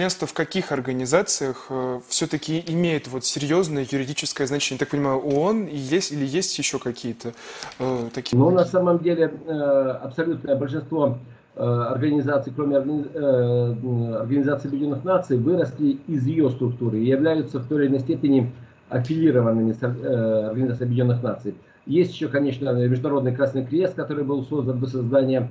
[0.00, 4.78] членство в каких организациях э, все-таки имеет вот серьезное юридическое значение?
[4.78, 7.34] Так понимаю, ООН есть или есть еще какие-то
[7.78, 8.38] э, такие?
[8.38, 9.52] Ну, на самом деле, э,
[10.02, 11.18] абсолютное большинство
[11.54, 13.04] организаций, кроме органи...
[14.16, 18.50] Организации Объединенных Наций, выросли из ее структуры и являются в той или иной степени
[18.88, 21.54] аффилированными с Организацией Объединенных Наций.
[21.84, 25.50] Есть еще, конечно, Международный Красный Крест, который был создан до создания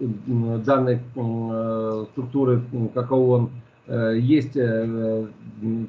[0.00, 2.62] данной э, структуры,
[2.94, 3.50] как ООН.
[3.86, 5.26] Э, есть э,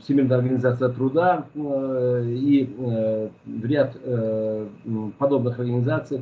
[0.01, 2.75] Всемирная организация труда и
[3.63, 3.97] ряд
[5.17, 6.21] подобных организаций.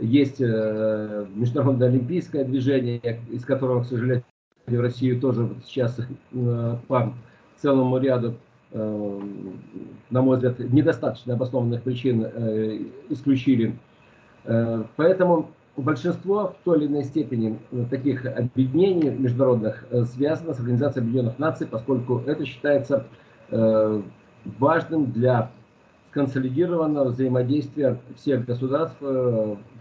[0.00, 4.24] Есть Международное олимпийское движение, из которого, к сожалению,
[4.66, 6.00] в Россию тоже сейчас
[6.88, 7.14] по
[7.56, 8.34] целому ряду,
[8.72, 12.26] на мой взгляд, недостаточно обоснованных причин
[13.10, 13.76] исключили.
[14.96, 15.50] Поэтому
[15.82, 21.38] большинство в той или иной степени э, таких объединений международных э, связано с Организацией Объединенных
[21.38, 23.06] Наций, поскольку это считается
[23.50, 24.02] э,
[24.58, 25.50] важным для
[26.10, 28.96] консолидированного взаимодействия всех государств,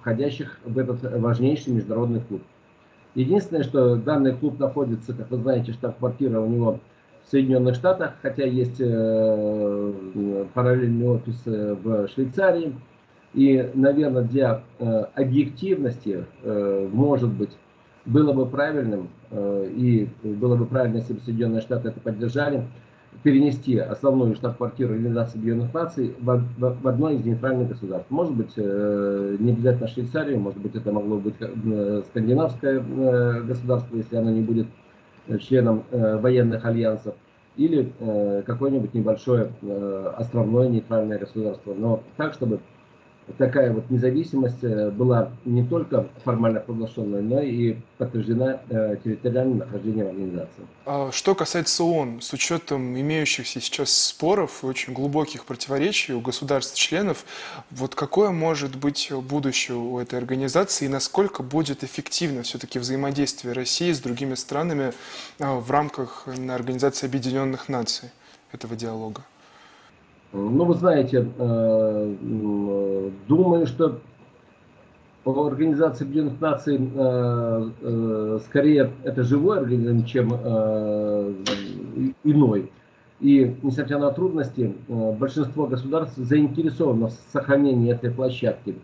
[0.01, 2.41] входящих в этот важнейший международный клуб.
[3.15, 6.79] Единственное, что данный клуб находится, как вы знаете, штаб-квартира у него
[7.25, 8.77] в Соединенных Штатах, хотя есть
[10.53, 12.73] параллельный офис в Швейцарии,
[13.33, 17.51] и, наверное, для э, объективности, э, может быть,
[18.05, 22.63] было бы правильным, э, и было бы правильно, если бы Соединенные Штаты это поддержали,
[23.23, 28.09] перенести основную штаб-квартиру Организации Объединенных Наций в, в, в одно из нейтральных государств.
[28.09, 33.95] Может быть, э, не обязательно Швейцарию, может быть, это могло быть э, скандинавское э, государство,
[33.95, 34.67] если оно не будет
[35.39, 37.15] членом э, военных альянсов,
[37.57, 41.73] или э, какое-нибудь небольшое э, островное нейтральное государство.
[41.73, 42.59] Но так, чтобы
[43.37, 50.07] такая вот независимость э, была не только формально провозглашенной, но и подтверждена э, территориальным нахождением
[50.07, 50.65] организации.
[50.85, 57.25] А что касается ООН, с учетом имеющихся сейчас споров и очень глубоких противоречий у государств-членов,
[57.71, 63.91] вот какое может быть будущее у этой организации и насколько будет эффективно все-таки взаимодействие России
[63.91, 64.93] с другими странами
[65.39, 68.09] а, в рамках Организации Объединенных Наций
[68.51, 69.23] этого диалога?
[70.33, 72.15] Ну, вы знаете, э,
[73.27, 73.99] думаю, что
[75.23, 80.33] по Организации Объединенных Наций э, э, скорее это живой организм, чем
[82.23, 82.71] иной.
[83.19, 88.75] И, несмотря на трудности, большинство государств заинтересовано в сохранении этой площадки.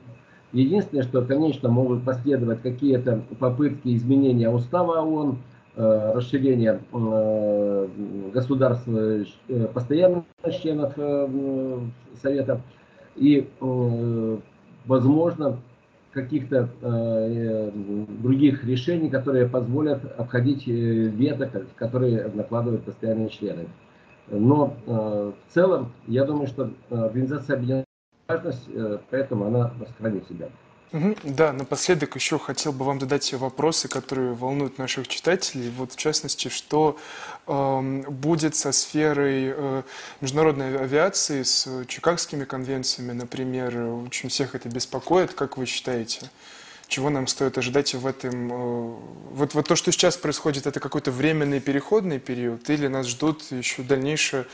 [0.53, 5.37] Единственное, что, конечно, могут последовать какие-то попытки изменения устава ООН,
[5.75, 7.87] Э, расширения э,
[8.31, 9.25] государств э,
[9.73, 10.23] постоянных
[10.61, 10.93] членов
[12.21, 12.61] Совета
[13.15, 13.49] и,
[14.85, 15.59] возможно,
[16.11, 16.69] каких-то
[18.21, 23.67] других решений, которые позволят обходить вето, которые накладывают постоянные члены.
[24.29, 27.85] Но в целом, я думаю, что Организация Объединенных
[28.27, 28.69] важность,
[29.09, 30.49] поэтому она сохранит себя.
[31.23, 35.71] Да, напоследок еще хотел бы вам задать вопросы, которые волнуют наших читателей.
[35.71, 36.99] Вот в частности, что
[37.47, 39.83] э, будет со сферой э,
[40.21, 43.75] международной авиации, с Чикагскими конвенциями, например.
[43.75, 46.29] Очень всех это беспокоит, как вы считаете?
[46.87, 48.53] Чего нам стоит ожидать в этом?
[48.53, 48.95] Э,
[49.31, 53.81] вот, вот то, что сейчас происходит, это какой-то временный переходный период, или нас ждут еще
[53.81, 54.45] дальнейшее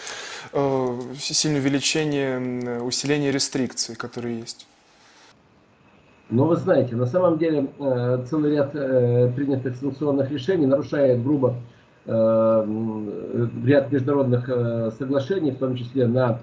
[0.54, 4.68] э, сильное увеличение, усиление рестрикций, которые есть?
[6.30, 11.56] Но вы знаете, на самом деле э, целый ряд э, принятых санкционных решений нарушает грубо
[12.06, 12.66] э,
[13.66, 14.46] ряд международных
[14.98, 16.40] соглашений, в том числе на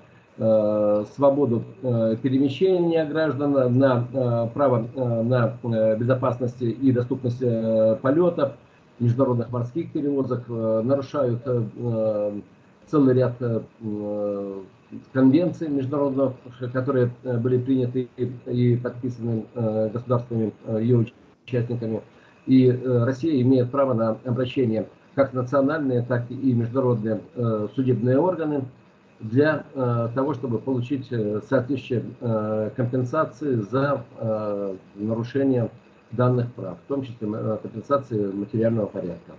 [1.15, 5.57] свободу перемещения граждан, на право на
[5.97, 7.41] безопасность и доступность
[8.03, 8.53] полетов,
[8.99, 11.43] международных морских перевозок, нарушают
[12.87, 13.33] целый ряд
[15.17, 16.35] конвенций международных,
[16.75, 21.07] которые э, были приняты и подписаны э, государствами, э, ее
[21.47, 22.03] участниками.
[22.47, 27.21] И Россия имеет право на обращение как национальные, так и международные
[27.75, 28.65] судебные органы
[29.19, 29.65] для
[30.15, 32.05] того, чтобы получить соответствующие
[32.77, 34.05] компенсации за
[34.95, 35.71] нарушение
[36.13, 37.27] данных прав, в том числе
[37.63, 39.33] компенсации материального порядка.